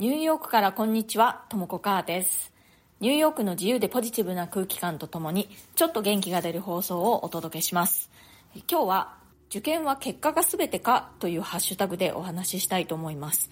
[0.00, 2.54] ニューヨークからこんにちは、ともこかーです。
[3.00, 8.10] ニューヨークの自由でポジティブな空気感とともに、ちょっと元気が出る放送をお届けします。
[8.66, 9.18] 今日は、
[9.50, 13.50] 受験は結果が全てかというハッシュタグでお話ししたいと思います。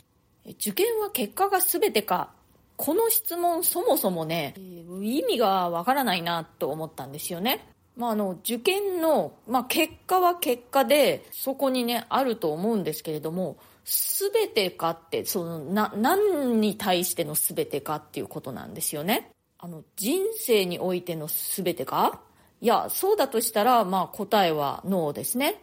[0.58, 2.30] 受験は結果が全てか
[2.78, 7.68] この質問そもそもね、意味がわからないなと思ったんですよね。
[7.98, 19.32] まあ、あの、受験の、まあ、結果は結果で、そこにね、あると思うんですけれども、すべてかって、その、な、何に対してのすべてかっていうことなんですよね。
[19.58, 22.20] あの、人生においてのすべてか？
[22.61, 25.61] いや、そうだとしたら、まあ答えはノーですね。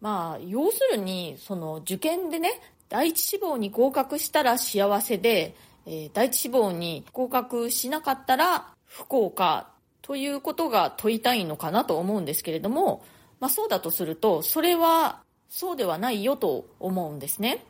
[0.00, 2.60] まあ、要するに、その受験でね、
[2.90, 5.54] 第一志望に合格したら幸せで、
[5.86, 9.70] えー、第一志望に合格しなかったら不幸か
[10.02, 13.04] ということが問いたいのかなと思うんですけれども、
[13.38, 17.64] まあそうだとすると、それはそうではないよと思うんですね。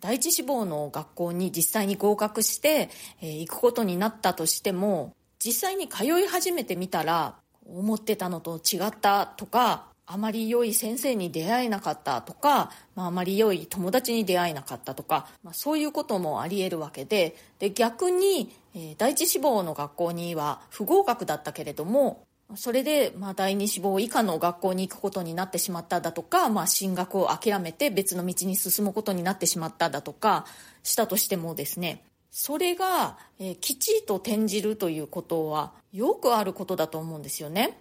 [0.00, 2.90] 第一志望の学校に実際に合格して、
[3.20, 5.14] え、行くことになったとしても、
[5.44, 30.44] 実際に通い始めてみたら、思ってたのと違ったとか、あまり良い先生に出会えなかったとか、まあ、あまり良い友達に出会えなかったとか、まあ、そういうこともあり得るわけで、で逆に、えー、第一志望の学校には不合格だったけれども、それで、まあ、第二志望以下の学校に行くことになってしまっただとか、まあ、進学を諦めて別の道に進むことになってしまっただとか、
[30.82, 37.78] したとしてもですね、それが、えー、きちっと転じるということは、よくあることだと思うんですよね。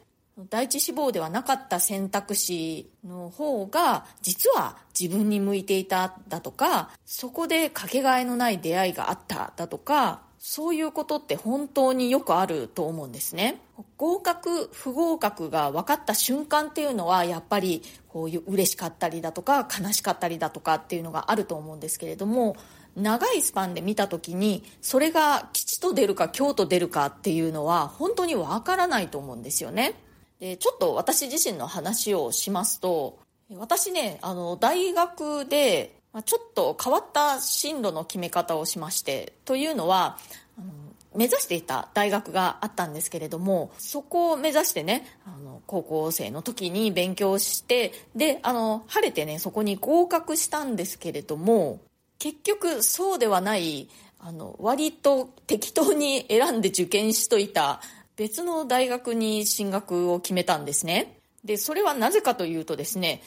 [0.49, 13.61] 第一志望ではなかった選択肢の方が実は自分に向いていただとかそこでかけがえのない出会いがあっただとかそういうことって本当によくあると思うんですね。
[13.97, 22.55] 合格、不合格が分かった瞬間っていうのはやっぱりこういう嬉しかったりだとか悲しかったりだとかっていうのがあると思うんですけれども
[22.95, 29.93] 長いスパンで見た時にそれが吉と出るか凶と出るかっていうのは本当に分からないと思うんですよね。
[30.41, 33.19] でちょっと私自身の話をしますと
[33.55, 40.17] 私ねあの大学でちょっと変わった進路の決め方をしましてというのは
[40.57, 40.67] あの
[41.15, 51.81] 目指していた大学があったんですけれどもそこを目指してねあの高校生の時に勉強してであの晴れてねそこに合格したんですけれども
[52.17, 57.81] 結局そうではないあの割と適当に選んで受験しといた
[58.15, 61.17] 別の大学に進学を決めたんですね。
[61.43, 63.23] でそれはなぜかというとですね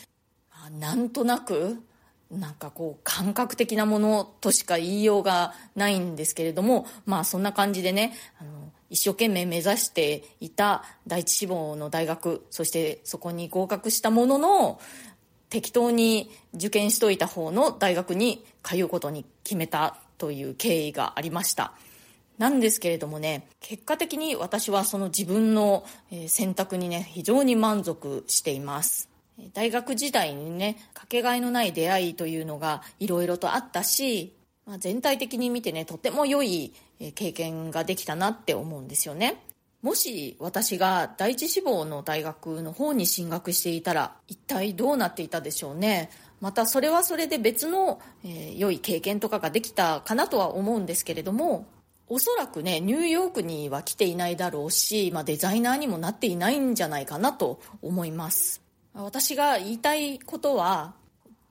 [0.79, 1.83] なんとなく
[2.31, 14.81] なんかこう感覚的なものとしか言いようがないんですけれどもまあそんな感じでねあの一生懸命目指していた第一志望の大学そしてそこに合格したものの
[15.49, 21.75] 適当に受験しといた方の大学に通うことに決めたという経緯がありました。
[22.39, 25.85] なんですけれどもね結果的に私はその自分の
[26.27, 29.09] 選択にね非常に満足しています。
[29.53, 34.33] 大学時代にねかけがえのない出会いというのがいろいろとあったし、
[34.65, 36.73] まあ、全体的に見てねとても良い
[37.15, 39.43] 経験ができたなって思うんですよね。
[39.83, 46.11] もし私が第一志望の大学の方に進学していたら一体どうなっていたでしょうね。
[46.41, 51.67] またそれはそれで別の、えー、良い経験とかができたかなとは思うんですけれども
[52.09, 58.63] おそらくねニューヨークには来ていないだろうし、まあ、デザイナーにもなっていないんじゃないかなと思います。
[58.95, 60.95] 私が言いたいことは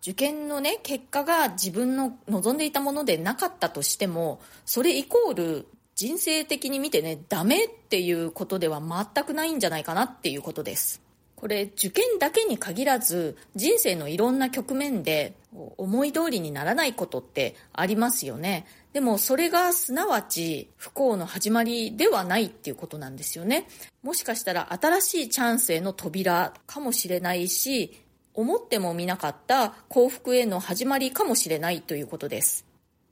[0.02, 11.03] 受験のね結果が自分の望んでいたものでなかったとしてもそれイコール人生的に見てねダメっていうことでは全くないんじゃないかなっていうことです。
[11.44, 15.34] これ受験だけに限らず人生のいろんな局面で
[15.78, 23.68] 思い通りにならないことってありますよねでもそれがすなわち不幸の始まりではないっていうことなんですよね。
[24.04, 28.00] もしかしたら新しいチャンスへの扉かもしれないし、
[28.34, 32.66] 思ってもみなかった幸福への始まりかもしれないということです。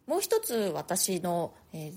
[0.06, 1.52] もう一つ私の、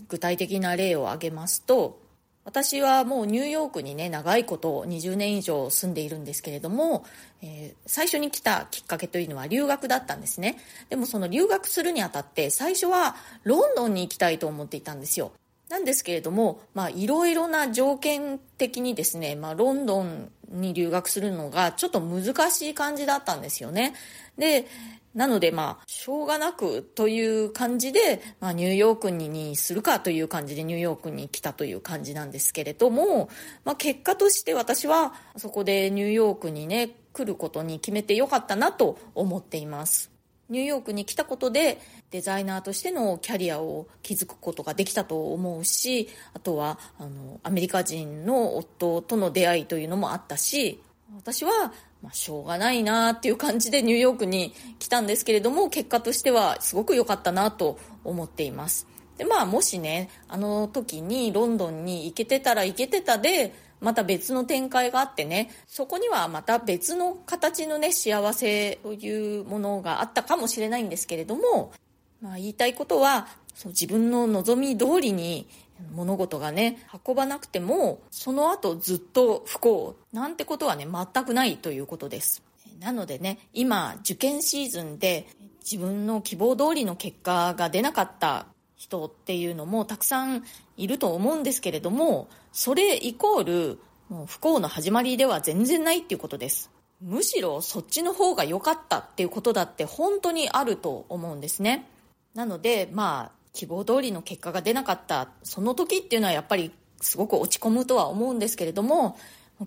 [0.08, 2.00] 具体的な例を挙げますと、
[2.44, 7.04] 私はもうニューヨークにね長いこと20年以上住んでいるんですけれども、
[7.42, 10.58] えー、最初に来たきっかけというのは留学だったんですね。
[10.90, 15.32] でもその留学するにあたって最初はロンドンに行きたいと思っていたんですよ。
[15.70, 23.94] なんですけれどもまあいろいろな条件的にですね、まあ、ロンドンに留学するのがちょっと難しい感じだったんですよね
[24.38, 24.66] で
[25.14, 33.28] なのでまあ、しょうがなくという感じで、まあ、ニューヨークににするかという感じでニューヨークに来たという感じなんですけれども、
[33.64, 40.13] まあ、結果として私はそこでニューヨークにね、来ることに決めてよかったなと思っています。
[40.50, 41.80] ニューヨークに来たことで
[42.10, 50.80] デザイナーとしてのキャリアを築くことができたと思うしあとはあのアメリカ人の夫との出会いというのもあったし
[51.16, 58.93] 私は、まあ、しょうがないなっていう感じでニューヨークに来たんですけれども結果としてはすごく良かったなと思っています。
[59.16, 71.72] でまあもしねあの時にロンドンに行けてたら行けてたでまた別の展開があってねそこにはまた別の形のね幸せというものがあったかもしれないんですけれども、
[72.20, 75.46] まあ、言いたいことはそう自分の望み通りに
[75.92, 82.42] 物事がね運ばなくてもその後ずっと不幸なんてことはね全くないということです。
[82.80, 85.26] なのでね今受験シーズンで
[85.60, 90.44] 自分の希望通りの結果が出なかった人っていうのもたくさん
[90.76, 93.78] いると思うんですけれどもそれイコール
[94.08, 96.70] もう不幸の始まりでは全然ないっていうことです。
[97.00, 101.88] むしろそっちの方が良かったっていうことだって本当にあると思うんですね。
[102.34, 109.16] なのでまあ希望通りの結果が出なかったその時っていうのはやっぱりすごく落ち込むとは思うんですけれども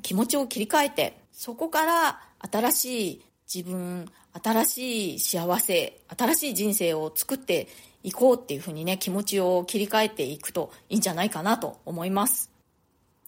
[0.02, 3.22] 気持ちを切り替えてそこから新しい
[3.54, 4.12] 自分
[4.44, 7.68] 新しい幸せ新しい人生を作って
[8.04, 12.52] いこうっていうふうにね気持ちを切り替えていくといいんじゃないかなと思います、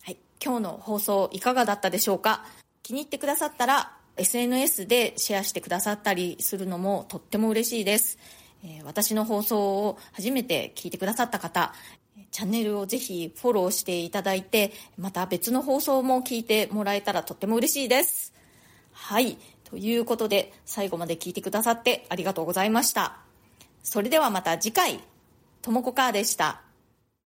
[0.03, 2.43] はい、今日の放送いかがだったでしょうか？
[2.83, 8.17] 気に入ってくださったら SNS でシェアしてくださったりするのもとっても嬉しいです、
[8.65, 11.73] えー、私の放送を初めて聞いてくださった方
[12.31, 18.33] チャンネルをぜひフォローしていただいてまた別の放送も聞いてもらえたらとっても嬉しいです。
[18.91, 19.37] はい。
[19.69, 23.19] ということで最後まで聞いてくださってありがとうございました
[23.83, 24.99] それではまた次回、
[25.61, 26.61] ともこかーでした。